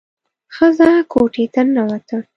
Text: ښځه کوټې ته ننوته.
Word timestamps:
ښځه 0.55 0.89
کوټې 1.11 1.45
ته 1.53 1.61
ننوته. 1.65 2.17